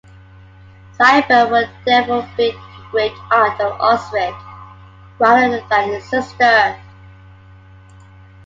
[0.97, 4.33] Cyneburgh would therefore be the great-aunt of Osric,
[5.19, 6.75] rather than his sister.